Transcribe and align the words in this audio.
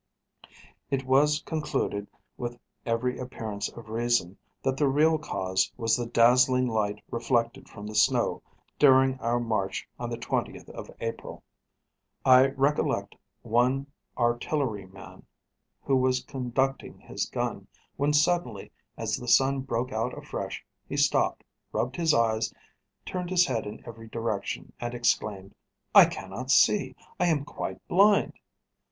It 0.89 1.05
was 1.05 1.43
concluded, 1.43 2.07
with 2.35 2.57
every 2.87 3.19
appearance 3.19 3.69
of 3.69 3.89
reason, 3.91 4.39
that 4.63 4.75
the 4.75 4.87
real 4.87 5.19
cause 5.19 5.71
was 5.77 5.95
the 5.95 6.07
dazzling 6.07 6.65
light 6.65 7.03
reflected 7.11 7.69
from 7.69 7.85
the 7.85 7.93
snow 7.93 8.41
during 8.79 9.19
our 9.19 9.39
march 9.39 9.87
on 9.99 10.09
the 10.09 10.17
20th 10.17 10.67
of 10.71 10.89
April. 11.01 11.43
I 12.25 12.47
recollect 12.47 13.15
one 13.43 13.85
artilleryman, 14.17 15.23
who 15.83 15.97
was 15.97 16.23
conducting 16.23 17.01
his 17.01 17.27
gun, 17.27 17.67
when 17.95 18.11
suddenly, 18.11 18.71
as 18.97 19.17
the 19.17 19.27
sun 19.27 19.59
broke 19.59 19.91
out 19.91 20.17
afresh, 20.17 20.65
he 20.89 20.97
stopped, 20.97 21.43
rubbed 21.71 21.95
his 21.95 22.11
eyes, 22.11 22.51
turned 23.05 23.29
his 23.29 23.45
head 23.45 23.67
in 23.67 23.83
every 23.87 24.07
direction, 24.07 24.73
and 24.79 24.95
exclaimed: 24.95 25.53
'I 25.93 26.05
cannot 26.05 26.49
see; 26.49 26.95
I 27.19 27.27
am 27.27 27.45
quite 27.45 27.87
blind!' 27.87 28.33